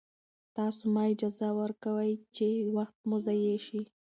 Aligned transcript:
تاسو 0.57 0.81
مه 0.93 1.03
اجازه 1.13 1.47
ورکوئ 1.59 2.11
چې 2.35 2.47
وخت 2.75 2.95
مو 3.07 3.17
ضایع 3.25 3.57
شي. 3.67 3.81